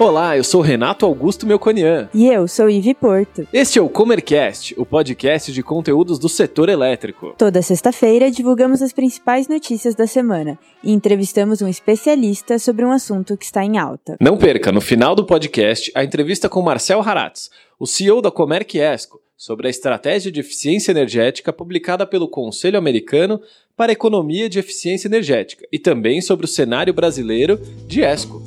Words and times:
Olá, 0.00 0.34
eu 0.34 0.42
sou 0.42 0.62
Renato 0.62 1.04
Augusto 1.04 1.46
Melconian. 1.46 2.08
E 2.14 2.26
eu 2.26 2.48
sou 2.48 2.70
Ivi 2.70 2.94
Porto. 2.94 3.46
Este 3.52 3.78
é 3.78 3.82
o 3.82 3.88
Comercast, 3.90 4.74
o 4.78 4.86
podcast 4.86 5.52
de 5.52 5.62
conteúdos 5.62 6.18
do 6.18 6.26
setor 6.26 6.70
elétrico. 6.70 7.34
Toda 7.36 7.60
sexta-feira 7.60 8.30
divulgamos 8.30 8.80
as 8.80 8.94
principais 8.94 9.46
notícias 9.46 9.94
da 9.94 10.06
semana 10.06 10.58
e 10.82 10.90
entrevistamos 10.90 11.60
um 11.60 11.68
especialista 11.68 12.58
sobre 12.58 12.82
um 12.82 12.90
assunto 12.90 13.36
que 13.36 13.44
está 13.44 13.62
em 13.62 13.76
alta. 13.76 14.16
Não 14.18 14.38
perca, 14.38 14.72
no 14.72 14.80
final 14.80 15.14
do 15.14 15.26
podcast, 15.26 15.92
a 15.94 16.02
entrevista 16.02 16.48
com 16.48 16.62
Marcel 16.62 17.02
Haratz, 17.02 17.50
o 17.78 17.86
CEO 17.86 18.22
da 18.22 18.30
Comerc 18.30 18.78
Esco, 18.78 19.20
sobre 19.36 19.66
a 19.66 19.70
estratégia 19.70 20.32
de 20.32 20.40
eficiência 20.40 20.92
energética 20.92 21.52
publicada 21.52 22.06
pelo 22.06 22.26
Conselho 22.26 22.78
Americano 22.78 23.38
para 23.76 23.92
a 23.92 23.94
Economia 23.94 24.48
de 24.48 24.58
Eficiência 24.58 25.08
Energética 25.08 25.68
e 25.70 25.78
também 25.78 26.22
sobre 26.22 26.46
o 26.46 26.48
cenário 26.48 26.94
brasileiro 26.94 27.60
de 27.86 28.00
ESCO. 28.00 28.42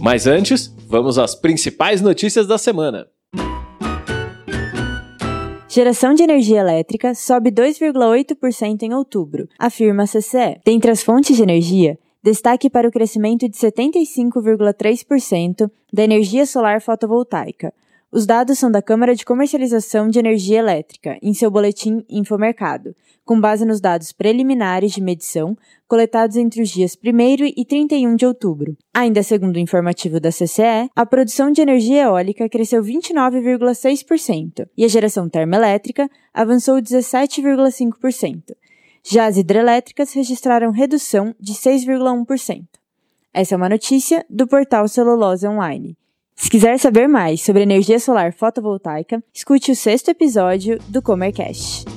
Mas 0.00 0.26
antes, 0.26 0.74
vamos 0.86 1.18
às 1.18 1.34
principais 1.34 2.02
notícias 2.02 2.46
da 2.46 2.58
semana. 2.58 3.06
Geração 5.68 6.14
de 6.14 6.22
energia 6.22 6.60
elétrica 6.60 7.14
sobe 7.14 7.50
2,8% 7.50 8.82
em 8.82 8.94
outubro, 8.94 9.46
afirma 9.58 10.04
a 10.04 10.06
CCE. 10.06 10.60
Dentre 10.64 10.90
as 10.90 11.02
fontes 11.02 11.36
de 11.36 11.42
energia, 11.42 11.98
destaque 12.22 12.70
para 12.70 12.88
o 12.88 12.90
crescimento 12.90 13.46
de 13.48 13.56
75,3% 13.56 15.70
da 15.92 16.02
energia 16.02 16.46
solar 16.46 16.80
fotovoltaica, 16.80 17.74
os 18.16 18.24
dados 18.24 18.58
são 18.58 18.70
da 18.70 18.80
Câmara 18.80 19.14
de 19.14 19.26
Comercialização 19.26 20.08
de 20.08 20.18
Energia 20.18 20.58
Elétrica, 20.58 21.18
em 21.20 21.34
seu 21.34 21.50
boletim 21.50 22.02
Infomercado, 22.08 22.96
com 23.26 23.38
base 23.38 23.66
nos 23.66 23.78
dados 23.78 24.10
preliminares 24.10 24.92
de 24.92 25.02
medição 25.02 25.54
coletados 25.86 26.34
entre 26.38 26.62
os 26.62 26.70
dias 26.70 26.96
1 26.96 27.44
e 27.54 27.62
31 27.62 28.16
de 28.16 28.24
outubro. 28.24 28.74
Ainda 28.94 29.22
segundo 29.22 29.56
o 29.56 29.58
informativo 29.58 30.18
da 30.18 30.30
CCE, 30.30 30.88
a 30.96 31.04
produção 31.04 31.52
de 31.52 31.60
energia 31.60 32.04
eólica 32.04 32.48
cresceu 32.48 32.82
29,6% 32.82 34.66
e 34.74 34.86
a 34.86 34.88
geração 34.88 35.28
termoelétrica 35.28 36.08
avançou 36.32 36.76
17,5%. 36.76 38.56
Já 39.04 39.26
as 39.26 39.36
hidrelétricas 39.36 40.14
registraram 40.14 40.70
redução 40.70 41.34
de 41.38 41.52
6,1%. 41.52 42.64
Essa 43.34 43.54
é 43.54 43.58
uma 43.58 43.68
notícia 43.68 44.24
do 44.30 44.46
portal 44.46 44.88
Celulose 44.88 45.46
Online. 45.46 45.98
Se 46.36 46.50
quiser 46.50 46.78
saber 46.78 47.08
mais 47.08 47.40
sobre 47.40 47.62
energia 47.62 47.98
solar 47.98 48.32
fotovoltaica, 48.32 49.24
escute 49.32 49.72
o 49.72 49.76
sexto 49.76 50.10
episódio 50.10 50.78
do 50.86 51.00
Comercast. 51.00 51.95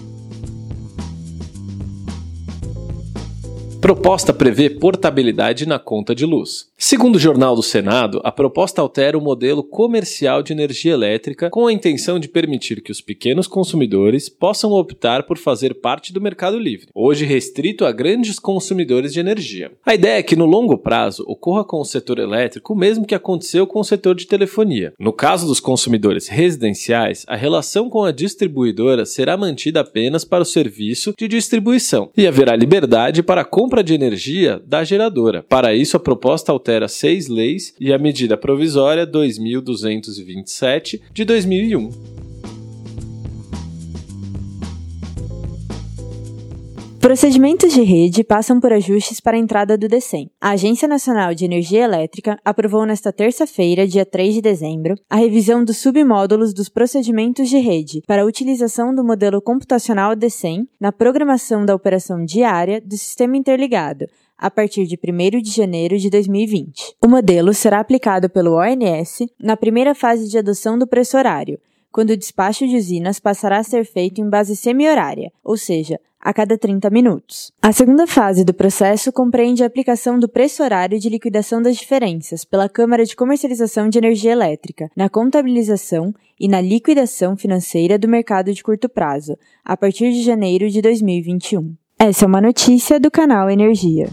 Proposta 3.82 4.34
prevê 4.34 4.70
portabilidade 4.70 5.66
na 5.66 5.80
conta 5.80 6.14
de 6.14 6.26
luz. 6.26 6.68
Segundo 6.78 7.16
o 7.16 7.20
Jornal 7.20 7.56
do 7.56 7.64
Senado, 7.64 8.20
a 8.26 8.32
proposta 8.32 8.82
altera 8.82 9.18
o 9.18 9.22
modelo 9.22 9.64
comercial 9.64 10.44
de 10.44 10.52
energia 10.52 10.92
elétrica 10.92 11.50
com 11.50 11.66
a 11.66 11.72
intenção 11.72 12.20
de 12.20 12.28
permitir 12.28 12.82
que 12.82 12.92
os 12.92 13.00
pequenos 13.00 13.48
consumidores 13.48 14.28
possam 14.28 14.74
optar 14.74 15.24
por 15.24 15.38
fazer 15.38 15.76
parte 15.76 16.12
do 16.12 16.20
mercado 16.20 16.60
livre, 16.60 16.90
hoje 16.94 17.24
restrito 17.24 17.86
a 17.86 17.92
grandes 17.94 18.38
consumidores 18.38 19.14
de 19.14 19.22
energia. 19.22 19.72
A 19.86 19.96
ideia 19.96 20.20
é 20.20 20.24
que 20.24 20.36
no 20.36 20.46
longo 20.46 20.78
prazo 20.78 21.24
ocorra 21.26 21.64
com 21.64 21.80
o 21.80 21.86
setor 21.86 22.20
elétrico 22.20 22.74
o 22.74 22.78
mesmo 22.78 23.06
que 23.06 23.16
aconteceu 23.16 23.66
com 23.66 23.80
o 23.80 23.86
setor 23.86 24.14
de 24.14 24.28
telefonia. 24.28 24.94
No 25.00 25.14
caso 25.14 25.48
dos 25.48 25.62
consumidores 25.62 26.28
residenciais, 26.28 27.24
a 27.30 27.36
relação 27.38 27.90
com 27.90 28.04
a 28.04 28.12
distribuidora 28.12 29.06
será 29.06 29.38
mantida 29.38 29.80
apenas 29.80 30.26
para 30.26 30.44
o 30.44 30.46
serviço 30.46 31.14
de 31.18 31.30
distribuição 31.30 32.10
e 32.18 32.28
haverá 32.28 32.58
liberdade 32.58 33.24
para 33.24 33.42
a 33.42 33.46
compra 33.70 33.84
de 33.84 33.94
energia 33.94 34.60
da 34.66 34.84
geradora. 34.84 35.44
Para 35.44 35.76
isso, 35.76 35.96
a 35.96 36.00
proposta 36.00 36.52
altera 36.52 36.88
seis 36.88 37.28
leis 37.28 37.76
e 37.80 37.94
a 37.94 38.00
medida 38.00 38.36
provisória 38.36 39.06
2227 39.06 41.00
de 41.14 41.24
2001. 41.24 42.19
Procedimentos 47.00 47.72
de 47.72 47.82
rede 47.82 48.26
passam 48.26 48.60
por 48.60 48.74
ajustes 48.74 49.22
para 49.22 49.38
a 49.38 49.40
entrada 49.40 49.78
do 49.78 49.88
DECEM. 49.88 50.30
A 50.40 50.50
Agência 50.50 50.86
Nacional 50.86 51.34
de 51.34 51.46
Energia 51.46 51.86
Elétrica 51.86 52.38
aprovou 52.44 52.86
nesta 52.86 53.14
terça-feira, 53.14 53.88
dia 53.88 54.06
3 54.06 54.34
de 54.34 54.42
dezembro, 54.42 54.96
a 55.10 55.16
revisão 55.16 55.64
dos 55.64 55.78
submódulos 55.78 56.54
dos 56.54 56.68
procedimentos 56.68 57.48
de 57.48 57.58
rede 57.58 58.02
para 58.06 58.24
a 58.24 58.26
utilização 58.26 58.94
do 58.94 59.02
modelo 59.02 59.42
computacional 59.42 60.14
DECEM 60.14 60.68
na 60.78 60.92
programação 60.92 61.66
da 61.66 61.74
operação 61.74 62.26
diária 62.26 62.82
do 62.82 62.98
sistema 62.98 63.38
interligado, 63.38 64.06
a 64.38 64.52
partir 64.52 64.86
de 64.86 65.00
1 65.02 65.42
de 65.42 65.52
janeiro 65.52 65.98
de 65.98 66.10
2020. 66.10 66.96
O 67.02 67.08
modelo 67.08 67.54
será 67.54 67.80
aplicado 67.80 68.30
pelo 68.30 68.58
ONS 68.58 69.20
na 69.42 69.56
primeira 69.56 69.96
fase 69.96 70.28
de 70.28 70.38
adoção 70.38 70.78
do 70.78 70.86
preço 70.86 71.18
horário, 71.18 71.60
quando 71.94 72.10
o 72.10 72.18
despacho 72.18 72.68
de 72.68 72.76
usinas 72.76 73.22
passará 73.22 73.60
a 73.60 73.64
ser 73.64 73.86
feito 73.86 74.20
em 74.20 74.30
base 74.30 74.56
semi-horária, 74.56 75.32
ou 75.44 75.56
seja, 75.58 75.98
a 76.22 76.34
cada 76.34 76.58
30 76.58 76.90
minutos. 76.90 77.52
A 77.62 77.72
segunda 77.72 78.06
fase 78.06 78.44
do 78.44 78.54
processo 78.54 79.12
compreende 79.12 79.64
a 79.64 79.68
aplicação 79.68 80.20
do 80.20 80.28
preço 80.28 80.64
horário 80.64 81.00
de 81.00 81.10
liquidação 81.10 81.62
das 81.62 81.78
diferenças 81.78 82.44
pela 82.44 82.68
Câmara 82.68 83.06
de 83.06 83.16
Comercialização 83.16 83.90
de 83.90 83.98
Energia 83.98 84.32
Elétrica 84.32 84.90
na 84.96 85.10
contabilização 85.10 86.14
e 86.40 86.48
na 86.48 86.62
liquidação 86.62 87.36
financeira 87.36 87.98
do 87.98 88.08
mercado 88.08 88.54
de 88.54 88.64
curto 88.64 88.90
prazo, 88.90 89.38
a 89.64 89.76
partir 89.76 90.12
de 90.12 90.24
janeiro 90.24 90.70
de 90.70 90.82
2021. 90.82 91.76
Essa 91.98 92.26
é 92.26 92.28
uma 92.28 92.42
notícia 92.42 93.00
do 93.00 93.12
canal 93.12 93.50
Energia. 93.50 94.10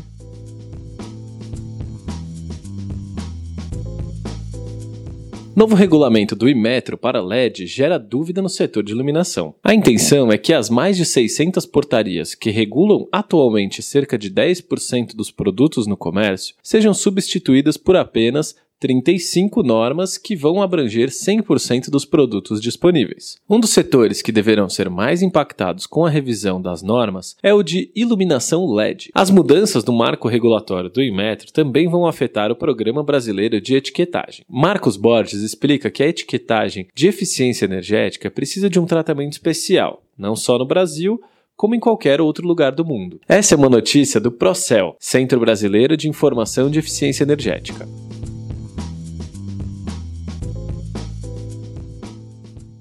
Novo 5.56 5.74
regulamento 5.74 6.36
do 6.36 6.50
Imetro 6.50 6.98
para 6.98 7.22
LED 7.22 7.66
gera 7.66 7.98
dúvida 7.98 8.42
no 8.42 8.48
setor 8.50 8.82
de 8.82 8.92
iluminação. 8.92 9.54
A 9.64 9.72
intenção 9.72 10.30
é 10.30 10.36
que 10.36 10.52
as 10.52 10.68
mais 10.68 10.98
de 10.98 11.06
600 11.06 11.64
portarias 11.64 12.34
que 12.34 12.50
regulam 12.50 13.08
atualmente 13.10 13.82
cerca 13.82 14.18
de 14.18 14.30
10% 14.30 15.16
dos 15.16 15.30
produtos 15.30 15.86
no 15.86 15.96
comércio 15.96 16.54
sejam 16.62 16.92
substituídas 16.92 17.78
por 17.78 17.96
apenas 17.96 18.54
35 18.78 19.62
normas 19.62 20.18
que 20.18 20.36
vão 20.36 20.60
abranger 20.60 21.08
100% 21.08 21.88
dos 21.88 22.04
produtos 22.04 22.60
disponíveis. 22.60 23.36
Um 23.48 23.58
dos 23.58 23.70
setores 23.70 24.20
que 24.20 24.30
deverão 24.30 24.68
ser 24.68 24.90
mais 24.90 25.22
impactados 25.22 25.86
com 25.86 26.04
a 26.04 26.10
revisão 26.10 26.60
das 26.60 26.82
normas 26.82 27.36
é 27.42 27.54
o 27.54 27.62
de 27.62 27.90
iluminação 27.94 28.66
LED. 28.66 29.10
As 29.14 29.30
mudanças 29.30 29.84
no 29.84 29.96
marco 29.96 30.28
regulatório 30.28 30.90
do 30.90 31.02
Inmetro 31.02 31.52
também 31.52 31.88
vão 31.88 32.06
afetar 32.06 32.50
o 32.50 32.56
Programa 32.56 33.02
Brasileiro 33.02 33.60
de 33.60 33.74
Etiquetagem. 33.74 34.44
Marcos 34.48 34.96
Borges 34.96 35.42
explica 35.42 35.90
que 35.90 36.02
a 36.02 36.08
etiquetagem 36.08 36.88
de 36.94 37.08
eficiência 37.08 37.64
energética 37.64 38.30
precisa 38.30 38.68
de 38.68 38.78
um 38.78 38.86
tratamento 38.86 39.32
especial, 39.32 40.02
não 40.18 40.36
só 40.36 40.58
no 40.58 40.66
Brasil, 40.66 41.20
como 41.56 41.74
em 41.74 41.80
qualquer 41.80 42.20
outro 42.20 42.46
lugar 42.46 42.72
do 42.72 42.84
mundo. 42.84 43.20
Essa 43.26 43.54
é 43.54 43.56
uma 43.56 43.70
notícia 43.70 44.20
do 44.20 44.30
Procel, 44.30 44.94
Centro 45.00 45.40
Brasileiro 45.40 45.96
de 45.96 46.08
Informação 46.08 46.70
de 46.70 46.78
Eficiência 46.78 47.24
Energética. 47.24 47.88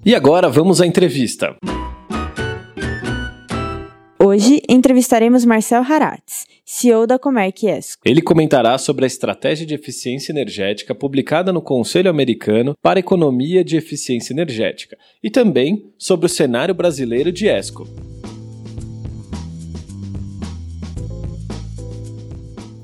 E 0.05 0.13
agora 0.13 0.47
vamos 0.47 0.79
à 0.81 0.85
entrevista. 0.85 1.55
Hoje 4.23 4.61
entrevistaremos 4.69 5.43
Marcel 5.43 5.81
Haratz, 5.81 6.45
CEO 6.63 7.07
da 7.07 7.17
Comerc 7.17 7.65
ESCO. 7.65 8.03
Ele 8.05 8.21
comentará 8.21 8.77
sobre 8.77 9.05
a 9.05 9.07
estratégia 9.07 9.65
de 9.65 9.73
eficiência 9.73 10.31
energética 10.31 10.93
publicada 10.93 11.51
no 11.51 11.59
Conselho 11.59 12.07
Americano 12.07 12.75
para 12.83 12.99
a 12.99 13.01
Economia 13.01 13.63
de 13.63 13.77
Eficiência 13.77 14.31
Energética 14.31 14.95
e 15.23 15.31
também 15.31 15.91
sobre 15.97 16.27
o 16.27 16.29
cenário 16.29 16.75
brasileiro 16.75 17.31
de 17.31 17.47
ESCO. 17.47 17.87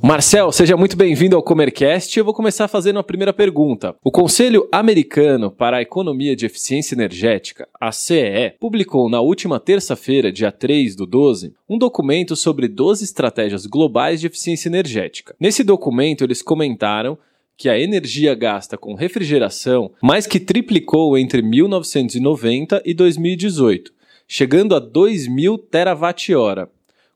Marcel, 0.04 0.52
seja 0.52 0.76
muito 0.76 0.98
bem-vindo 0.98 1.36
ao 1.36 1.44
Comercast. 1.44 2.18
Eu 2.18 2.26
vou 2.26 2.34
começar 2.34 2.68
fazendo 2.68 2.98
a 2.98 3.04
primeira 3.04 3.32
pergunta. 3.32 3.96
O 4.04 4.10
Conselho 4.10 4.68
Americano 4.72 5.52
para 5.52 5.78
a 5.78 5.82
Economia 5.84 6.36
de 6.36 6.48
Eficiência 6.48 6.96
Energética, 6.96 7.68
a 7.80 7.92
CEE, 7.92 8.56
publicou 8.60 9.08
na 9.08 9.22
última 9.22 9.60
terça-feira, 9.60 10.32
dia 10.32 10.52
3 10.52 10.96
do 10.96 11.06
12, 11.06 11.54
um 11.70 11.78
documento 11.78 12.36
sobre 12.36 12.68
12 12.68 13.04
estratégias 13.04 13.68
globais 13.68 14.20
de 14.20 14.26
eficiência 14.26 14.70
energética. 14.70 15.36
Nesse 15.40 15.64
documento, 15.64 16.24
eles 16.24 16.42
comentaram 16.42 17.16
que 17.56 17.70
a 17.70 17.80
energia 17.80 18.34
gasta 18.34 18.80
com 18.80 18.96
refrigeração 18.96 19.92
mais 20.02 20.26
que 20.26 20.40
triplicou 20.40 21.16
entre 21.16 21.44
1990 21.44 22.82
e 22.84 22.96
2018, 22.96 23.94
chegando 24.28 24.74
a 24.74 24.80
2 24.80 25.28
mil 25.28 25.60
terawatt-hora 25.60 26.72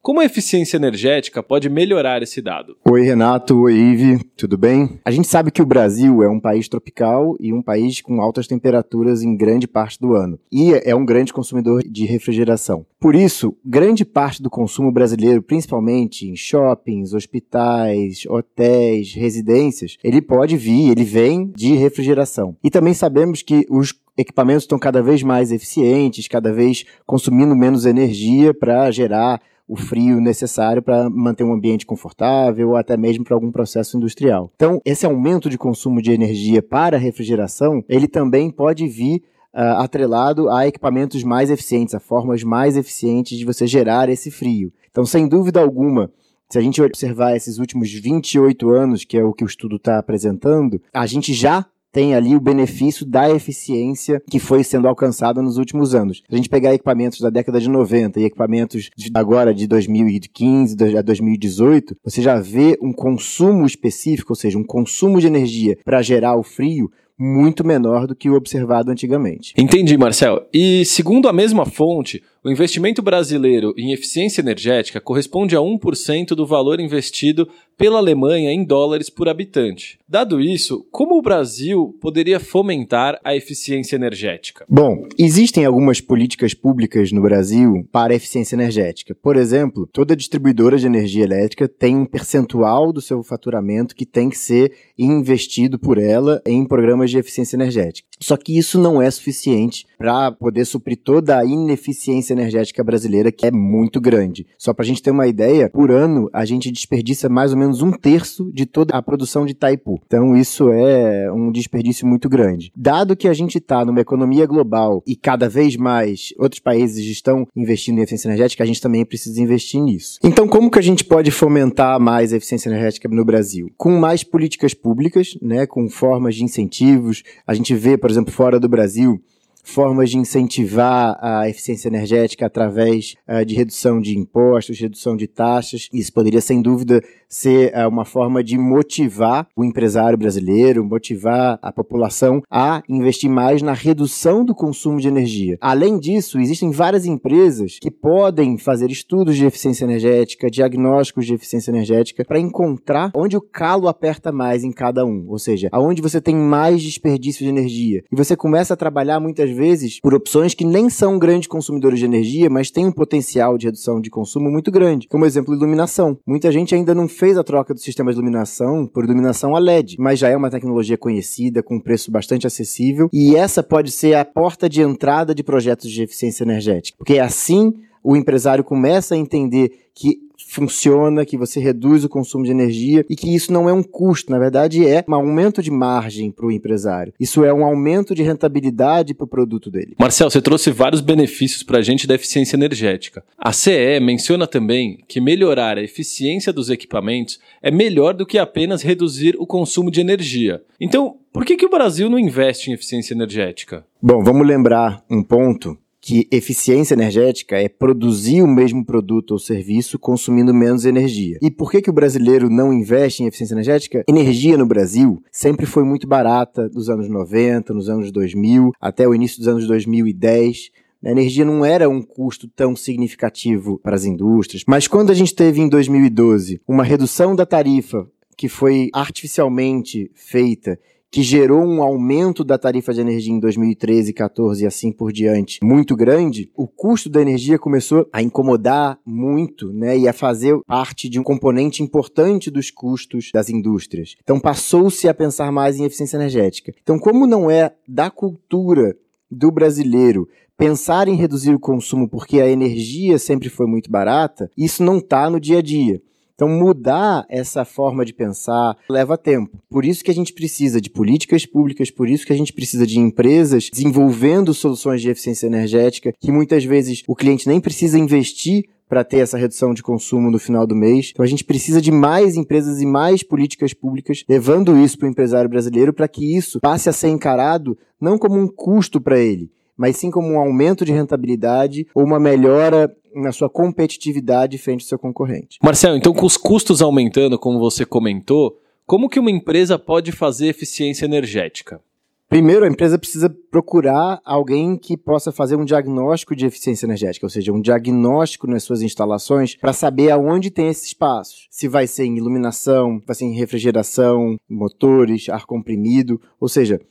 Como 0.06 0.20
a 0.20 0.26
eficiência 0.26 0.78
energética 0.78 1.42
pode 1.42 1.68
melhorar 1.68 2.22
esse 2.22 2.40
dado? 2.40 2.78
Oi, 2.88 3.02
Renato. 3.02 3.60
Oi, 3.62 3.74
Ive. 3.74 4.24
Tudo 4.38 4.56
bem? 4.56 5.00
A 5.04 5.10
gente 5.10 5.28
sabe 5.28 5.50
que 5.50 5.64
o 5.64 5.66
Brasil 5.66 6.22
é 6.22 6.30
um 6.30 6.40
país 6.40 6.70
tropical 6.70 7.36
e 7.40 7.52
um 7.52 7.60
país 7.60 8.02
com 8.02 8.22
altas 8.22 8.46
temperaturas 8.46 9.24
em 9.24 9.36
grande 9.36 9.68
parte 9.68 10.00
do 10.00 10.14
ano. 10.14 10.40
E 10.52 10.74
é 10.74 10.96
um 10.96 11.04
grande 11.04 11.34
consumidor 11.34 11.82
de 11.82 12.06
refrigeração. 12.06 12.86
Por 13.00 13.16
isso, 13.16 13.58
grande 13.66 14.06
parte 14.06 14.44
do 14.44 14.50
consumo 14.50 14.92
brasileiro, 14.92 15.42
principalmente 15.42 16.30
em 16.30 16.36
shoppings, 16.36 17.12
hospitais, 17.12 18.28
hotéis, 18.30 19.12
residências, 19.16 19.98
ele 20.04 20.22
pode 20.22 20.56
vir, 20.56 20.92
ele 20.92 21.04
vem 21.04 21.52
de 21.56 21.74
refrigeração. 21.74 22.56
E 22.64 22.70
também 22.70 22.94
sabemos 22.94 23.42
que 23.42 23.66
os 23.72 23.92
equipamentos 24.16 24.66
estão 24.66 24.78
cada 24.78 25.02
vez 25.02 25.24
mais 25.24 25.52
eficientes, 25.52 26.28
cada 26.28 26.54
vez 26.54 26.86
consumindo 27.08 27.56
menos 27.56 27.88
energia 27.88 28.54
para 28.54 28.92
gerar 28.92 29.42
o 29.68 29.76
frio 29.76 30.22
necessário 30.22 30.82
para 30.82 31.10
manter 31.10 31.44
um 31.44 31.54
ambiente 31.54 31.86
confortável 31.86 32.70
ou 32.70 32.76
até 32.76 32.96
mesmo 32.96 33.24
para 33.24 33.36
algum 33.36 33.52
processo 33.52 33.98
industrial. 33.98 34.52
Então, 34.56 34.82
esse 34.86 35.06
aumento 35.06 35.50
de 35.50 35.58
consumo 35.58 36.02
de 36.02 36.12
energia 36.12 36.62
para 36.62 36.98
refrigeração, 36.98 37.84
ele 37.90 38.08
também 38.08 38.52
pode 38.52 38.88
vir 38.88 39.24
uh, 39.54 39.82
atrelado 39.82 40.50
a 40.50 40.68
equipamentos 40.68 41.24
mais 41.24 41.50
eficientes, 41.50 41.96
a 41.96 42.00
formas 42.00 42.44
mais 42.44 42.78
eficientes 42.78 43.38
de 43.38 43.46
você 43.46 43.66
gerar 43.66 44.10
esse 44.10 44.30
frio. 44.30 44.72
Então, 44.92 45.06
sem 45.06 45.28
dúvida 45.28 45.60
alguma, 45.60 46.12
se 46.50 46.60
a 46.60 46.62
gente 46.62 46.82
observar 46.82 47.36
esses 47.36 47.58
últimos 47.58 47.92
28 47.92 48.70
anos, 48.70 49.04
que 49.04 49.18
é 49.18 49.24
o 49.24 49.34
que 49.34 49.44
o 49.44 49.48
estudo 49.48 49.78
está 49.78 49.98
apresentando, 49.98 50.80
a 50.94 51.06
gente 51.06 51.34
já 51.34 51.66
tem 51.96 52.14
ali 52.14 52.36
o 52.36 52.42
benefício 52.42 53.06
da 53.06 53.32
eficiência 53.32 54.22
que 54.30 54.38
foi 54.38 54.66
sendo 54.66 54.86
alcançada 54.86 55.42
nos 55.42 55.56
últimos 55.56 55.96
anos. 55.96 56.18
Se 56.28 56.34
a 56.34 56.36
gente 56.36 56.50
pegar 56.50 56.74
equipamentos 56.74 57.22
da 57.22 57.30
década 57.30 57.58
de 57.58 57.70
90 57.70 58.20
e 58.20 58.26
equipamentos 58.26 58.90
de 58.98 59.10
agora 59.14 59.54
de 59.54 59.66
2015 59.66 60.76
a 60.98 61.02
2018, 61.02 61.96
você 62.04 62.22
já 62.22 62.36
vê 62.36 62.78
um 62.82 62.92
consumo 62.92 63.66
específico, 63.66 64.34
ou 64.34 64.36
seja, 64.36 64.58
um 64.58 64.64
consumo 64.66 65.22
de 65.22 65.28
energia 65.28 65.78
para 65.86 66.02
gerar 66.02 66.36
o 66.36 66.44
frio 66.44 66.92
muito 67.18 67.66
menor 67.66 68.08
do 68.08 68.14
que 68.14 68.30
o 68.30 68.36
observado 68.36 68.92
antigamente. 68.92 69.54
Entendi, 69.58 69.98
Marcel. 69.98 70.46
E 70.54 70.84
segundo 70.84 71.30
a 71.30 71.34
mesma 71.34 71.66
fonte, 71.66 72.22
o 72.46 72.52
investimento 72.52 73.02
brasileiro 73.02 73.74
em 73.76 73.92
eficiência 73.92 74.40
energética 74.40 75.02
corresponde 75.02 75.56
a 75.56 75.60
1% 75.60 76.36
do 76.36 76.46
valor 76.46 76.80
investido 76.80 77.50
pela 77.76 77.98
Alemanha 77.98 78.52
em 78.52 78.64
dólares 78.64 79.10
por 79.10 79.28
habitante. 79.28 79.98
Dado 80.08 80.40
isso, 80.40 80.86
como 80.92 81.18
o 81.18 81.22
Brasil 81.24 81.98
poderia 82.00 82.40
fomentar 82.40 83.20
a 83.24 83.36
eficiência 83.36 83.96
energética? 83.96 84.64
Bom, 84.70 85.08
existem 85.18 85.66
algumas 85.66 86.00
políticas 86.00 86.54
públicas 86.54 87.12
no 87.12 87.24
Brasil 87.24 87.84
para 87.92 88.14
a 88.14 88.16
eficiência 88.16 88.56
energética. 88.56 89.16
Por 89.16 89.36
exemplo, 89.36 89.90
toda 89.92 90.16
distribuidora 90.16 90.78
de 90.78 90.86
energia 90.86 91.24
elétrica 91.24 91.68
tem 91.68 91.96
um 91.96 92.06
percentual 92.06 92.94
do 92.94 93.02
seu 93.02 93.24
faturamento 93.24 93.96
que 93.96 94.06
tem 94.06 94.30
que 94.30 94.38
ser 94.38 94.72
investido 94.98 95.80
por 95.80 95.98
ela 95.98 96.44
em 96.46 96.64
programas 96.64 97.10
de 97.10 97.18
eficiência 97.18 97.56
energética. 97.58 98.08
Só 98.20 98.38
que 98.38 98.58
isso 98.58 98.80
não 98.80 99.02
é 99.02 99.10
suficiente 99.10 99.86
para 99.98 100.32
poder 100.32 100.66
suprir 100.66 100.98
toda 100.98 101.38
a 101.38 101.46
ineficiência 101.46 102.34
energética 102.34 102.84
brasileira, 102.84 103.32
que 103.32 103.46
é 103.46 103.52
muito 103.52 104.00
grande. 104.00 104.46
Só 104.58 104.74
para 104.74 104.84
a 104.84 104.88
gente 104.88 105.02
ter 105.02 105.12
uma 105.12 105.28
ideia, 105.28 105.70
por 105.70 105.92
ano 105.92 106.30
a 106.34 106.46
gente 106.46 106.72
desperdiça 106.72 107.30
mais 107.30 107.52
ou 107.52 107.58
menos 107.58 107.82
um 107.82 107.92
terço 107.92 108.52
de 108.54 108.66
toda 108.66 108.96
a 108.96 109.02
produção 109.02 109.46
de 109.46 109.52
Itaipu. 109.52 110.02
Então 110.06 110.36
isso 110.36 110.70
é 110.72 111.32
um 111.32 111.52
desperdício 111.52 112.08
muito 112.08 112.30
grande. 112.30 112.72
Dado 112.76 113.16
que 113.16 113.28
a 113.28 113.34
gente 113.34 113.58
está 113.58 113.86
numa 113.86 114.02
economia 114.02 114.46
global 114.46 115.04
e 115.06 115.16
cada 115.16 115.48
vez 115.50 115.76
mais 115.76 116.34
outros 116.38 116.60
países 116.60 117.06
estão 117.06 117.48
investindo 117.56 118.00
em 118.00 118.02
eficiência 118.02 118.28
energética, 118.28 118.64
a 118.64 118.68
gente 118.68 118.82
também 118.82 119.06
precisa 119.06 119.42
investir 119.42 119.82
nisso. 119.82 120.20
Então 120.24 120.48
como 120.48 120.70
que 120.70 120.80
a 120.80 120.84
gente 120.84 121.04
pode 121.04 121.32
fomentar 121.32 122.00
mais 122.00 122.34
a 122.34 122.38
eficiência 122.38 122.70
energética 122.70 123.08
no 123.10 123.26
Brasil? 123.26 123.72
Com 123.78 123.98
mais 123.98 124.24
políticas 124.24 124.74
públicas, 124.74 125.38
né, 125.42 125.66
com 125.66 125.90
formas 125.90 126.36
de 126.36 126.44
incentivos. 126.44 127.24
A 127.46 127.54
gente 127.54 127.74
vê, 127.76 127.98
por 127.98 128.10
exemplo, 128.10 128.32
fora 128.32 128.60
do 128.60 128.70
Brasil, 128.70 129.22
formas 129.66 130.10
de 130.12 130.18
incentivar 130.18 131.18
a 131.20 131.50
eficiência 131.50 131.88
energética 131.88 132.46
através 132.46 133.16
uh, 133.28 133.44
de 133.44 133.56
redução 133.56 134.00
de 134.00 134.18
impostos, 134.18 134.80
redução 134.80 135.18
de 135.18 135.28
taxas. 135.28 135.90
Isso 135.92 136.14
poderia, 136.14 136.40
sem 136.40 136.62
dúvida, 136.62 137.02
ser 137.28 137.74
uh, 137.74 137.90
uma 137.90 138.06
forma 138.06 138.44
de 138.44 138.58
motivar 138.58 139.48
o 139.56 139.64
empresário 139.64 140.18
brasileiro, 140.18 140.86
motivar 140.86 141.60
a 141.62 141.72
população 141.72 142.42
a 142.50 142.82
investir 142.88 143.30
mais 143.30 143.62
na 143.62 143.74
redução 143.74 144.46
do 144.46 144.54
consumo 144.54 145.02
de 145.02 145.08
energia. 145.08 145.58
Além 145.60 146.00
disso, 146.00 146.40
existem 146.40 146.72
várias 146.72 147.06
empresas 147.06 147.80
que 147.82 147.90
podem 147.90 148.58
fazer 148.58 148.92
estudos 148.92 149.36
de 149.36 149.46
eficiência 149.46 149.84
energética, 149.84 150.50
diagnósticos 150.50 151.26
de 151.26 151.34
eficiência 151.34 151.72
energética, 151.72 152.24
para 152.24 152.40
encontrar 152.40 153.12
onde 153.16 153.36
o 153.36 153.42
calo 153.42 153.88
aperta 153.88 154.32
mais 154.32 154.64
em 154.64 154.72
cada 154.72 155.06
um, 155.06 155.26
ou 155.28 155.40
seja, 155.40 155.70
aonde 155.72 156.02
você 156.02 156.22
tem 156.22 156.36
mais 156.36 156.82
desperdício 156.82 157.44
de 157.44 157.50
energia. 157.50 158.04
E 158.12 158.16
você 158.16 158.36
começa 158.36 158.74
a 158.74 158.78
trabalhar 158.78 159.20
muitas 159.20 159.50
vezes 159.56 160.00
por 160.00 160.14
opções 160.14 160.54
que 160.54 160.66
nem 160.66 160.90
são 160.90 161.18
grandes 161.18 161.48
consumidores 161.48 162.00
de 162.00 162.06
energia, 162.06 162.50
mas 162.50 162.70
têm 162.70 162.86
um 162.86 162.92
potencial 162.92 163.58
de 163.58 163.68
redução 163.68 164.02
de 164.02 164.10
consumo 164.10 164.52
muito 164.52 164.72
grande. 164.72 165.08
Como 165.08 165.26
exemplo, 165.26 165.54
iluminação. 165.54 166.18
Muita 166.26 166.52
gente 166.52 166.76
ainda 166.76 166.94
não 166.94 167.08
fez 167.08 167.38
a 167.38 167.44
troca 167.44 167.74
do 167.74 167.80
sistema 167.80 168.12
de 168.12 168.18
iluminação 168.18 168.86
por 168.86 169.04
iluminação 169.04 169.56
a 169.56 169.60
LED, 169.60 169.96
mas 170.00 170.20
já 170.20 170.30
é 170.30 170.36
uma 170.36 170.50
tecnologia 170.50 170.98
conhecida, 170.98 171.64
com 171.64 171.76
um 171.76 171.80
preço 171.80 172.12
bastante 172.12 172.46
acessível, 172.46 173.10
e 173.12 173.36
essa 173.36 173.64
pode 173.64 173.92
ser 173.92 174.16
a 174.16 174.26
porta 174.26 174.70
de 174.70 174.82
entrada 174.82 175.34
de 175.34 175.44
projetos 175.44 175.90
de 175.90 176.04
eficiência 176.04 176.44
energética. 176.44 176.98
Porque 176.98 177.20
assim 177.20 177.74
o 178.04 178.16
empresário 178.16 178.64
começa 178.64 179.16
a 179.16 179.18
entender 179.18 179.72
que 179.94 180.20
funciona, 180.56 181.26
que 181.26 181.38
você 181.38 181.60
reduz 181.60 182.04
o 182.04 182.10
consumo 182.10 182.46
de 182.46 182.52
energia 182.52 183.06
e 183.10 183.16
que 183.16 183.34
isso 183.34 183.52
não 183.52 183.70
é 183.70 183.74
um 183.74 183.84
custo, 183.84 184.32
na 184.32 184.40
verdade 184.40 184.88
é 184.88 185.04
um 185.08 185.14
aumento 185.14 185.62
de 185.62 185.70
margem 185.70 186.32
para 186.32 186.46
o 186.46 186.52
empresário. 186.52 187.14
Isso 187.20 187.44
é 187.44 187.54
um 187.54 187.66
aumento 187.66 188.16
de 188.16 188.24
rentabilidade 188.24 189.14
para 189.14 189.26
o 189.26 189.28
produto 189.28 189.70
dele. 189.70 189.96
Marcel, 190.00 190.30
você 190.30 190.42
trouxe 190.42 190.72
vários 190.72 191.02
benefícios 191.02 191.64
para 191.64 191.80
a 191.80 191.82
gente 191.82 192.08
da 192.08 192.16
eficiência 192.16 192.56
energética. 192.56 193.24
A 193.38 193.52
CE 193.52 194.00
menciona 194.02 194.48
também 194.48 195.00
que 195.08 195.20
melhorar 195.20 195.78
a 195.78 195.84
eficiência 195.84 196.54
dos 196.54 196.70
equipamentos 196.70 197.40
é 197.62 197.70
melhor 197.70 198.14
do 198.14 198.26
que 198.26 198.38
apenas 198.38 198.82
reduzir 198.82 199.36
o 199.38 199.46
consumo 199.46 199.92
de 199.92 200.00
energia. 200.00 200.62
Então, 200.80 201.18
por 201.34 201.44
que, 201.44 201.58
que 201.58 201.66
o 201.66 201.70
Brasil 201.70 202.10
não 202.10 202.18
investe 202.18 202.70
em 202.70 202.74
eficiência 202.74 203.14
energética? 203.14 203.86
Bom, 204.02 204.24
vamos 204.24 204.48
lembrar 204.48 205.04
um 205.10 205.22
ponto 205.22 205.78
que 206.06 206.28
eficiência 206.30 206.94
energética 206.94 207.58
é 207.58 207.68
produzir 207.68 208.44
o 208.44 208.48
mesmo 208.48 208.86
produto 208.86 209.32
ou 209.32 209.40
serviço 209.40 209.98
consumindo 209.98 210.54
menos 210.54 210.86
energia. 210.86 211.40
E 211.42 211.50
por 211.50 211.72
que, 211.72 211.82
que 211.82 211.90
o 211.90 211.94
brasileiro 211.94 212.48
não 212.48 212.72
investe 212.72 213.24
em 213.24 213.26
eficiência 213.26 213.56
energética? 213.56 214.04
Energia 214.08 214.56
no 214.56 214.68
Brasil 214.68 215.24
sempre 215.32 215.66
foi 215.66 215.84
muito 215.84 216.06
barata 216.06 216.70
nos 216.72 216.92
anos 216.92 217.10
90, 217.10 217.74
nos 217.74 217.90
anos 217.90 218.12
2000, 218.12 218.72
até 218.80 219.08
o 219.08 219.16
início 219.16 219.40
dos 219.40 219.48
anos 219.48 219.66
2010. 219.66 220.70
A 221.04 221.10
energia 221.10 221.44
não 221.44 221.66
era 221.66 221.90
um 221.90 222.04
custo 222.04 222.48
tão 222.48 222.76
significativo 222.76 223.80
para 223.80 223.96
as 223.96 224.06
indústrias, 224.06 224.64
mas 224.68 224.88
quando 224.88 225.10
a 225.10 225.16
gente 225.16 225.34
teve 225.34 225.60
em 225.60 225.68
2012 225.68 226.62
uma 226.68 226.84
redução 226.84 227.36
da 227.36 227.48
tarifa 227.48 228.08
que 228.38 228.48
foi 228.48 228.90
artificialmente 228.94 230.12
feita 230.14 230.78
que 231.12 231.22
gerou 231.24 231.64
um 231.64 231.82
aumento 231.82 232.44
da 232.44 232.58
tarifa 232.58 232.94
de 232.94 233.02
energia 233.02 233.34
em 233.34 233.40
2013, 233.40 234.12
14 234.14 234.64
e 234.64 234.68
assim 234.68 234.92
por 234.92 235.12
diante 235.12 235.60
muito 235.64 235.96
grande, 235.96 236.52
o 236.56 236.68
custo 236.68 237.10
da 237.10 237.22
energia 237.22 237.58
começou 237.58 238.08
a 238.12 238.22
incomodar 238.22 239.00
muito, 239.06 239.72
né, 239.72 239.98
e 239.98 240.08
a 240.08 240.14
fazer 240.14 240.60
parte 240.66 241.08
de 241.08 241.20
um 241.20 241.24
componente 241.24 241.82
importante 241.82 242.52
dos 242.52 242.70
custos 242.70 243.30
das 243.34 243.50
indústrias. 243.50 244.16
Então 244.22 244.40
passou-se 244.40 245.08
a 245.08 245.14
pensar 245.14 245.52
mais 245.52 245.80
em 245.80 245.86
eficiência 245.86 246.18
energética. 246.18 246.74
Então, 246.82 247.00
como 247.00 247.26
não 247.26 247.50
é 247.50 247.74
da 247.88 248.10
cultura 248.10 248.96
do 249.30 249.52
brasileiro 249.52 250.28
pensar 250.58 251.08
em 251.08 251.16
reduzir 251.16 251.54
o 251.54 251.60
consumo 251.60 252.08
porque 252.08 252.40
a 252.40 252.50
energia 252.50 253.20
sempre 253.20 253.50
foi 253.50 253.68
muito 253.68 253.92
barata, 253.92 254.50
isso 254.58 254.84
não 254.84 254.98
está 254.98 255.30
no 255.30 255.40
dia 255.40 255.60
a 255.60 255.62
dia. 255.62 256.02
Então, 256.36 256.50
mudar 256.50 257.26
essa 257.30 257.64
forma 257.64 258.06
de 258.06 258.14
pensar 258.14 258.78
leva 258.90 259.18
tempo. 259.18 259.58
Por 259.70 259.86
isso 259.86 260.04
que 260.04 260.12
a 260.12 260.14
gente 260.14 260.34
precisa 260.34 260.82
de 260.82 260.90
políticas 260.90 261.46
públicas, 261.46 261.90
por 261.90 262.10
isso 262.10 262.26
que 262.26 262.34
a 262.34 262.38
gente 262.38 262.52
precisa 262.52 262.86
de 262.86 263.00
empresas 263.00 263.70
desenvolvendo 263.72 264.54
soluções 264.54 265.02
de 265.02 265.10
eficiência 265.10 265.48
energética, 265.48 266.14
que 266.20 266.32
muitas 266.32 266.66
vezes 266.66 267.04
o 267.08 267.16
cliente 267.16 267.48
nem 267.48 267.62
precisa 267.62 267.98
investir 267.98 268.66
para 268.88 269.04
ter 269.04 269.18
essa 269.18 269.38
redução 269.38 269.74
de 269.74 269.82
consumo 269.82 270.30
no 270.30 270.38
final 270.38 270.68
do 270.68 270.76
mês. 270.76 271.10
Então 271.12 271.24
a 271.24 271.28
gente 271.28 271.44
precisa 271.44 271.82
de 271.82 271.92
mais 271.92 272.36
empresas 272.36 272.82
e 272.82 272.86
mais 272.86 273.24
políticas 273.24 273.74
públicas 273.74 274.24
levando 274.30 274.78
isso 274.78 274.98
para 274.98 275.08
o 275.08 275.12
empresário 275.12 275.50
brasileiro 275.50 275.94
para 275.94 276.08
que 276.08 276.36
isso 276.36 276.60
passe 276.60 276.90
a 276.90 276.94
ser 276.94 277.10
encarado 277.10 277.78
não 278.00 278.18
como 278.18 278.38
um 278.38 278.48
custo 278.48 279.00
para 279.02 279.20
ele, 279.20 279.50
mas 279.78 279.98
sim 279.98 280.12
como 280.12 280.28
um 280.30 280.40
aumento 280.40 280.86
de 280.86 280.92
rentabilidade 280.92 281.88
ou 281.94 282.04
uma 282.04 282.20
melhora 282.20 282.94
na 283.14 283.32
sua 283.32 283.50
competitividade 283.50 284.58
frente 284.58 284.82
ao 284.82 284.88
seu 284.88 285.00
concorrente. 285.00 285.58
Marcelo, 285.64 285.96
então 285.96 286.14
com 286.14 286.26
os 286.26 286.38
custos 286.38 286.82
aumentando, 286.82 287.40
como 287.40 287.60
você 287.60 287.86
comentou, 287.86 288.58
como 288.86 289.10
que 289.10 289.20
uma 289.20 289.32
empresa 289.32 289.80
pode 289.80 290.12
fazer 290.12 290.48
eficiência 290.48 291.06
energética? 291.06 291.82
Primeiro, 292.28 292.66
a 292.66 292.68
empresa 292.68 292.98
precisa 292.98 293.30
procurar 293.52 294.20
alguém 294.26 294.78
que 294.78 294.98
possa 294.98 295.32
fazer 295.32 295.56
um 295.56 295.64
diagnóstico 295.64 296.36
de 296.36 296.46
eficiência 296.46 296.86
energética, 296.86 297.26
ou 297.26 297.30
seja, 297.30 297.54
um 297.54 297.62
diagnóstico 297.62 298.48
nas 298.48 298.64
suas 298.64 298.82
instalações 298.82 299.56
para 299.56 299.72
saber 299.72 300.10
aonde 300.10 300.50
tem 300.50 300.68
esses 300.68 300.88
espaços. 300.88 301.48
Se 301.52 301.68
vai 301.68 301.86
ser 301.86 302.06
em 302.06 302.18
iluminação, 302.18 303.02
vai 303.06 303.16
ser 303.16 303.26
em 303.26 303.36
refrigeração, 303.36 304.38
motores, 304.50 305.30
ar 305.30 305.46
comprimido, 305.46 306.20
ou 306.40 306.50
seja, 306.50 306.82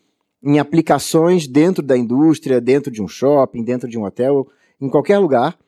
em 0.45 0.59
aplicações 0.59 1.47
dentro 1.47 1.83
da 1.83 1.97
indústria, 1.97 2.61
dentro 2.61 2.91
de 2.91 3.03
um 3.03 3.09
shopping, 3.09 3.65
dentro 3.65 3.89
de 3.89 3.99
um 3.99 4.05
hotel, 4.05 4.47
em 4.81 4.89
qualquer 4.89 5.19
lugar, 5.19 5.59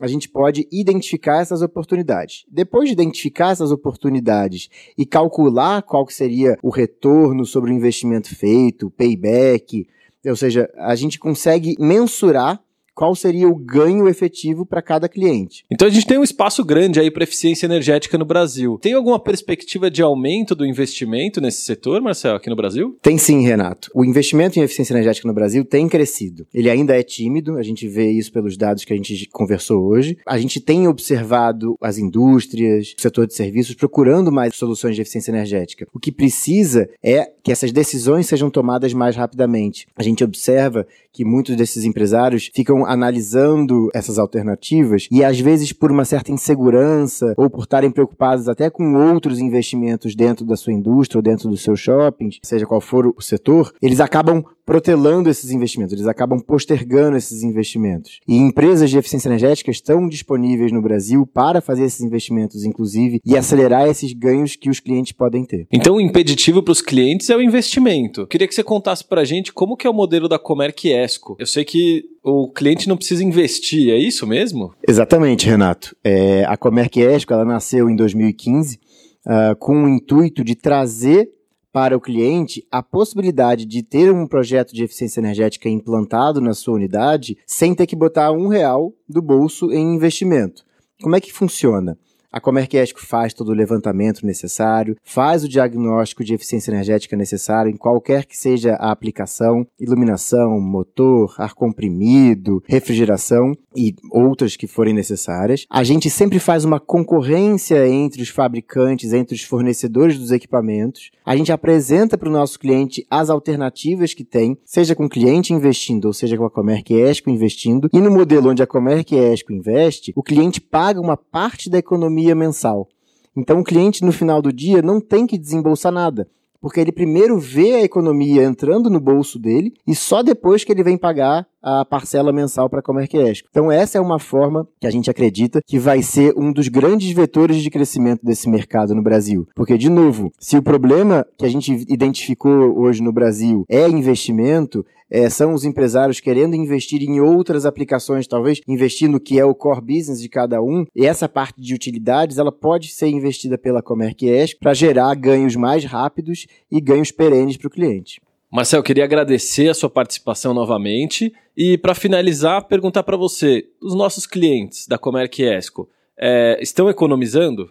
a 0.00 0.06
gente 0.06 0.28
pode 0.28 0.66
identificar 0.72 1.42
essas 1.42 1.60
oportunidades. 1.60 2.44
Depois 2.50 2.88
de 2.88 2.94
identificar 2.94 3.50
essas 3.50 3.70
oportunidades 3.70 4.70
e 4.96 5.04
calcular 5.04 5.82
qual 5.82 6.06
que 6.06 6.14
seria 6.14 6.58
o 6.62 6.70
retorno 6.70 7.44
sobre 7.44 7.70
o 7.70 7.74
investimento 7.74 8.34
feito, 8.34 8.90
payback, 8.90 9.86
ou 10.24 10.36
seja, 10.36 10.70
a 10.76 10.94
gente 10.94 11.18
consegue 11.18 11.76
mensurar 11.78 12.60
qual 12.94 13.14
seria 13.14 13.48
o 13.48 13.54
ganho 13.54 14.08
efetivo 14.08 14.64
para 14.66 14.82
cada 14.82 15.08
cliente. 15.08 15.64
Então 15.70 15.88
a 15.88 15.90
gente 15.90 16.06
tem 16.06 16.18
um 16.18 16.24
espaço 16.24 16.64
grande 16.64 17.00
aí 17.00 17.10
para 17.10 17.24
eficiência 17.24 17.66
energética 17.66 18.18
no 18.18 18.24
Brasil. 18.24 18.78
Tem 18.80 18.92
alguma 18.92 19.18
perspectiva 19.18 19.90
de 19.90 20.02
aumento 20.02 20.54
do 20.54 20.66
investimento 20.66 21.40
nesse 21.40 21.62
setor, 21.62 22.00
Marcelo, 22.00 22.36
aqui 22.36 22.50
no 22.50 22.56
Brasil? 22.56 22.96
Tem 23.02 23.18
sim, 23.18 23.42
Renato. 23.42 23.90
O 23.94 24.04
investimento 24.04 24.58
em 24.58 24.62
eficiência 24.62 24.92
energética 24.92 25.26
no 25.26 25.34
Brasil 25.34 25.64
tem 25.64 25.88
crescido. 25.88 26.46
Ele 26.52 26.70
ainda 26.70 26.98
é 26.98 27.02
tímido, 27.02 27.56
a 27.56 27.62
gente 27.62 27.88
vê 27.88 28.10
isso 28.10 28.32
pelos 28.32 28.56
dados 28.56 28.84
que 28.84 28.92
a 28.92 28.96
gente 28.96 29.28
conversou 29.30 29.84
hoje. 29.84 30.18
A 30.26 30.38
gente 30.38 30.60
tem 30.60 30.86
observado 30.86 31.76
as 31.80 31.98
indústrias, 31.98 32.94
o 32.98 33.00
setor 33.00 33.26
de 33.26 33.34
serviços 33.34 33.74
procurando 33.74 34.30
mais 34.30 34.54
soluções 34.54 34.94
de 34.94 35.02
eficiência 35.02 35.30
energética. 35.30 35.86
O 35.92 35.98
que 35.98 36.12
precisa 36.12 36.88
é 37.02 37.30
que 37.42 37.50
essas 37.50 37.72
decisões 37.72 38.26
sejam 38.26 38.50
tomadas 38.50 38.92
mais 38.92 39.16
rapidamente. 39.16 39.86
A 39.96 40.02
gente 40.02 40.22
observa 40.22 40.86
que 41.12 41.24
muitos 41.24 41.56
desses 41.56 41.84
empresários 41.84 42.50
ficam 42.54 42.86
analisando 42.86 43.88
essas 43.94 44.18
alternativas 44.18 45.08
e 45.10 45.22
às 45.22 45.38
vezes 45.38 45.72
por 45.72 45.90
uma 45.90 46.04
certa 46.04 46.32
insegurança 46.32 47.34
ou 47.36 47.50
por 47.50 47.64
estarem 47.64 47.90
preocupados 47.90 48.48
até 48.48 48.70
com 48.70 48.94
outros 48.94 49.38
investimentos 49.38 50.14
dentro 50.14 50.44
da 50.44 50.56
sua 50.56 50.72
indústria 50.72 51.18
ou 51.18 51.22
dentro 51.22 51.48
dos 51.48 51.62
seus 51.62 51.80
shoppings, 51.80 52.38
seja 52.42 52.66
qual 52.66 52.80
for 52.80 53.06
o 53.06 53.20
setor, 53.20 53.72
eles 53.82 54.00
acabam 54.00 54.42
protelando 54.72 55.28
esses 55.28 55.50
investimentos, 55.50 55.92
eles 55.92 56.06
acabam 56.06 56.40
postergando 56.40 57.14
esses 57.14 57.42
investimentos. 57.42 58.20
E 58.26 58.38
empresas 58.38 58.88
de 58.88 58.96
eficiência 58.96 59.28
energética 59.28 59.70
estão 59.70 60.08
disponíveis 60.08 60.72
no 60.72 60.80
Brasil 60.80 61.26
para 61.26 61.60
fazer 61.60 61.84
esses 61.84 62.00
investimentos, 62.00 62.64
inclusive, 62.64 63.20
e 63.22 63.36
acelerar 63.36 63.86
esses 63.86 64.14
ganhos 64.14 64.56
que 64.56 64.70
os 64.70 64.80
clientes 64.80 65.12
podem 65.12 65.44
ter. 65.44 65.66
Então, 65.70 65.96
o 65.96 66.00
impeditivo 66.00 66.62
para 66.62 66.72
os 66.72 66.80
clientes 66.80 67.28
é 67.28 67.36
o 67.36 67.42
investimento. 67.42 68.26
Queria 68.26 68.48
que 68.48 68.54
você 68.54 68.64
contasse 68.64 69.04
para 69.04 69.20
a 69.20 69.24
gente 69.26 69.52
como 69.52 69.76
que 69.76 69.86
é 69.86 69.90
o 69.90 69.92
modelo 69.92 70.26
da 70.26 70.38
Comerc 70.38 70.88
Esco. 70.88 71.36
Eu 71.38 71.46
sei 71.46 71.66
que 71.66 72.06
o 72.24 72.48
cliente 72.48 72.88
não 72.88 72.96
precisa 72.96 73.22
investir, 73.22 73.90
é 73.90 73.98
isso 73.98 74.26
mesmo? 74.26 74.72
Exatamente, 74.88 75.46
Renato. 75.46 75.94
É, 76.02 76.46
a 76.46 76.56
Comerc 76.56 76.98
Esco 76.98 77.34
ela 77.34 77.44
nasceu 77.44 77.90
em 77.90 77.94
2015 77.94 78.80
uh, 79.26 79.54
com 79.58 79.84
o 79.84 79.88
intuito 79.90 80.42
de 80.42 80.54
trazer 80.54 81.28
para 81.72 81.96
o 81.96 82.00
cliente 82.00 82.66
a 82.70 82.82
possibilidade 82.82 83.64
de 83.64 83.82
ter 83.82 84.12
um 84.12 84.26
projeto 84.26 84.74
de 84.74 84.84
eficiência 84.84 85.20
energética 85.20 85.68
implantado 85.68 86.40
na 86.40 86.52
sua 86.52 86.74
unidade 86.74 87.38
sem 87.46 87.74
ter 87.74 87.86
que 87.86 87.96
botar 87.96 88.30
um 88.30 88.46
real 88.46 88.92
do 89.08 89.22
bolso 89.22 89.72
em 89.72 89.94
investimento. 89.94 90.64
Como 91.00 91.16
é 91.16 91.20
que 91.20 91.32
funciona? 91.32 91.98
A 92.32 92.40
Comerc 92.40 92.72
faz 92.96 93.34
todo 93.34 93.50
o 93.50 93.54
levantamento 93.54 94.24
necessário, 94.24 94.96
faz 95.04 95.44
o 95.44 95.48
diagnóstico 95.48 96.24
de 96.24 96.32
eficiência 96.32 96.70
energética 96.70 97.14
necessário 97.14 97.70
em 97.70 97.76
qualquer 97.76 98.24
que 98.24 98.34
seja 98.34 98.72
a 98.76 98.90
aplicação, 98.90 99.66
iluminação, 99.78 100.58
motor, 100.58 101.34
ar 101.36 101.52
comprimido, 101.52 102.62
refrigeração 102.66 103.52
e 103.76 103.94
outras 104.10 104.56
que 104.56 104.66
forem 104.66 104.94
necessárias. 104.94 105.66
A 105.68 105.84
gente 105.84 106.08
sempre 106.08 106.38
faz 106.38 106.64
uma 106.64 106.80
concorrência 106.80 107.86
entre 107.86 108.22
os 108.22 108.30
fabricantes, 108.30 109.12
entre 109.12 109.34
os 109.34 109.42
fornecedores 109.42 110.18
dos 110.18 110.30
equipamentos. 110.30 111.10
A 111.26 111.36
gente 111.36 111.52
apresenta 111.52 112.16
para 112.16 112.30
o 112.30 112.32
nosso 112.32 112.58
cliente 112.58 113.06
as 113.10 113.28
alternativas 113.28 114.14
que 114.14 114.24
tem, 114.24 114.56
seja 114.64 114.94
com 114.94 115.04
o 115.04 115.10
cliente 115.10 115.52
investindo 115.52 116.06
ou 116.06 116.14
seja 116.14 116.38
com 116.38 116.46
a 116.46 116.50
Comerc 116.50 116.90
investindo. 117.26 117.90
E 117.92 118.00
no 118.00 118.10
modelo 118.10 118.50
onde 118.50 118.62
a 118.62 118.66
Comerc 118.66 119.12
investe, 119.50 120.12
o 120.16 120.22
cliente 120.22 120.62
paga 120.62 120.98
uma 120.98 121.16
parte 121.16 121.68
da 121.68 121.76
economia 121.76 122.21
mensal. 122.34 122.88
Então 123.36 123.60
o 123.60 123.64
cliente 123.64 124.04
no 124.04 124.12
final 124.12 124.40
do 124.40 124.52
dia 124.52 124.82
não 124.82 125.00
tem 125.00 125.26
que 125.26 125.38
desembolsar 125.38 125.90
nada, 125.90 126.28
porque 126.62 126.80
ele 126.80 126.92
primeiro 126.92 127.38
vê 127.38 127.74
a 127.74 127.82
economia 127.82 128.44
entrando 128.44 128.88
no 128.88 129.00
bolso 129.00 129.38
dele 129.38 129.74
e 129.84 129.94
só 129.94 130.22
depois 130.22 130.62
que 130.62 130.70
ele 130.70 130.84
vem 130.84 130.96
pagar 130.96 131.46
a 131.60 131.84
parcela 131.84 132.32
mensal 132.32 132.68
para 132.68 132.80
a 132.80 132.82
Comerc 132.82 133.12
Então 133.50 133.70
essa 133.70 133.98
é 133.98 134.00
uma 134.00 134.18
forma 134.18 134.66
que 134.80 134.86
a 134.86 134.90
gente 134.90 135.10
acredita 135.10 135.60
que 135.64 135.78
vai 135.78 136.02
ser 136.02 136.34
um 136.36 136.52
dos 136.52 136.68
grandes 136.68 137.10
vetores 137.12 137.58
de 137.58 137.70
crescimento 137.70 138.24
desse 138.24 138.48
mercado 138.48 138.94
no 138.94 139.02
Brasil. 139.02 139.46
Porque, 139.54 139.76
de 139.78 139.88
novo, 139.88 140.32
se 140.38 140.56
o 140.56 140.62
problema 140.62 141.26
que 141.36 141.44
a 141.44 141.48
gente 141.48 141.72
identificou 141.88 142.78
hoje 142.78 143.02
no 143.02 143.12
Brasil 143.12 143.64
é 143.68 143.88
investimento, 143.88 144.84
é, 145.12 145.28
são 145.28 145.52
os 145.52 145.62
empresários 145.64 146.20
querendo 146.20 146.56
investir 146.56 147.02
em 147.02 147.20
outras 147.20 147.66
aplicações, 147.66 148.26
talvez 148.26 148.60
investir 148.66 149.10
no 149.10 149.20
que 149.20 149.38
é 149.38 149.44
o 149.44 149.54
core 149.54 149.82
business 149.82 150.22
de 150.22 150.28
cada 150.28 150.62
um, 150.62 150.86
e 150.96 151.04
essa 151.04 151.28
parte 151.28 151.60
de 151.60 151.74
utilidades 151.74 152.38
ela 152.38 152.50
pode 152.50 152.88
ser 152.88 153.08
investida 153.08 153.58
pela 153.58 153.82
Comerc 153.82 154.22
para 154.58 154.72
gerar 154.72 155.14
ganhos 155.14 155.54
mais 155.54 155.84
rápidos 155.84 156.46
e 156.70 156.80
ganhos 156.80 157.10
perenes 157.10 157.56
para 157.56 157.68
o 157.68 157.70
cliente. 157.70 158.20
Marcel, 158.50 158.82
queria 158.82 159.04
agradecer 159.04 159.68
a 159.68 159.74
sua 159.74 159.88
participação 159.88 160.52
novamente 160.52 161.32
e, 161.56 161.78
para 161.78 161.94
finalizar, 161.94 162.66
perguntar 162.68 163.02
para 163.02 163.16
você: 163.16 163.64
os 163.80 163.94
nossos 163.94 164.26
clientes 164.26 164.86
da 164.86 164.98
Comerc 164.98 165.42
Esco 165.42 165.88
é, 166.18 166.58
estão 166.60 166.90
economizando? 166.90 167.70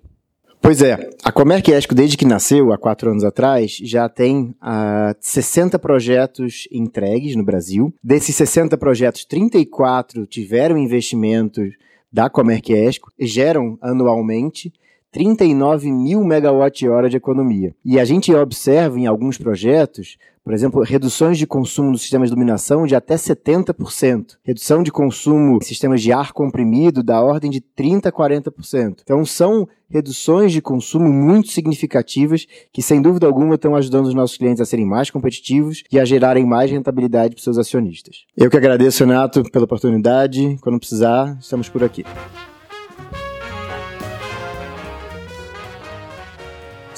Pois 0.60 0.82
é, 0.82 1.10
a 1.24 1.32
Comerc 1.32 1.72
Esco, 1.72 1.96
desde 1.96 2.16
que 2.16 2.26
nasceu, 2.26 2.72
há 2.72 2.78
quatro 2.78 3.10
anos 3.10 3.24
atrás, 3.24 3.78
já 3.82 4.08
tem 4.08 4.44
uh, 4.44 4.56
ah, 4.62 5.16
60 5.20 5.80
projetos 5.80 6.68
entregues 6.72 7.36
no 7.36 7.44
Brasil. 7.44 7.92
Desses 8.04 8.36
60 8.36 8.78
projetos, 8.78 9.26
34 9.26 10.28
tiveram 10.28 10.78
investimentos 10.78 11.74
da 12.12 12.30
Comerc 12.30 12.72
Esco, 12.72 13.12
geram 13.20 13.78
anualmente 13.82 14.72
39 15.12 15.92
mil 15.92 16.24
megawatt-hora 16.24 17.10
de 17.10 17.18
economia. 17.18 17.76
E 17.84 18.00
a 18.00 18.06
gente 18.06 18.34
observa 18.34 18.98
em 18.98 19.06
alguns 19.06 19.38
projetos, 19.38 20.18
por 20.44 20.54
exemplo, 20.54 20.82
reduções 20.82 21.38
de 21.38 21.46
consumo 21.46 21.92
dos 21.92 22.02
sistemas 22.02 22.30
de 22.30 22.34
iluminação 22.34 22.86
de 22.86 22.96
até 22.96 23.16
70%. 23.16 24.38
Redução 24.44 24.82
de 24.82 24.92
consumo 24.92 25.58
em 25.58 25.66
sistemas 25.66 26.02
de 26.02 26.14
ar 26.14 26.32
comprimido 26.32 27.04
da 27.04 27.22
ordem 27.22 27.52
de 27.52 27.62
30% 27.62 28.08
a 28.08 28.12
40%. 28.12 29.02
Então 29.04 29.26
são 29.26 29.68
reduções 29.90 30.54
de 30.54 30.62
consumo 30.62 31.12
muito 31.12 31.50
significativas 31.50 32.48
que, 32.72 32.82
sem 32.82 33.02
dúvida 33.02 33.28
alguma, 33.28 33.56
estão 33.56 33.76
ajudando 33.76 34.06
os 34.06 34.14
nossos 34.14 34.38
clientes 34.38 34.62
a 34.62 34.66
serem 34.66 34.86
mais 34.86 35.10
competitivos 35.10 35.84
e 35.92 36.00
a 36.00 36.06
gerarem 36.06 36.46
mais 36.46 36.72
rentabilidade 36.72 37.36
para 37.36 37.44
seus 37.44 37.58
acionistas. 37.58 38.26
Eu 38.36 38.50
que 38.50 38.56
agradeço, 38.56 39.04
Renato, 39.04 39.44
pela 39.52 39.66
oportunidade. 39.66 40.58
Quando 40.62 40.80
precisar, 40.80 41.38
estamos 41.42 41.68
por 41.68 41.84
aqui. 41.84 42.06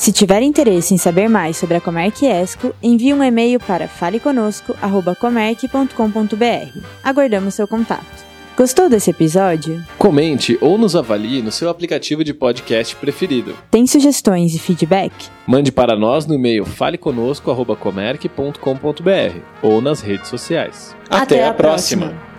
Se 0.03 0.11
tiver 0.11 0.41
interesse 0.41 0.93
em 0.93 0.97
saber 0.97 1.29
mais 1.29 1.55
sobre 1.55 1.77
a 1.77 1.79
Comerc 1.79 2.25
Esco, 2.25 2.75
envie 2.83 3.13
um 3.13 3.23
e-mail 3.23 3.57
para 3.57 3.87
faleconosco@comerc.com.br. 3.87 6.79
Aguardamos 7.01 7.53
seu 7.53 7.65
contato. 7.65 8.03
Gostou 8.57 8.89
desse 8.89 9.11
episódio? 9.11 9.81
Comente 9.97 10.57
ou 10.59 10.77
nos 10.77 10.93
avalie 10.93 11.41
no 11.41 11.53
seu 11.53 11.69
aplicativo 11.69 12.21
de 12.21 12.33
podcast 12.33 12.97
preferido. 12.97 13.55
Tem 13.71 13.87
sugestões 13.87 14.53
e 14.53 14.59
feedback? 14.59 15.13
Mande 15.47 15.71
para 15.71 15.95
nós 15.95 16.25
no 16.25 16.35
e-mail 16.35 16.65
faleconosco@comerc.com.br 16.65 19.37
ou 19.61 19.79
nas 19.79 20.01
redes 20.01 20.27
sociais. 20.27 20.93
Até, 21.09 21.35
Até 21.35 21.47
a 21.47 21.53
próxima. 21.53 22.07
próxima. 22.07 22.32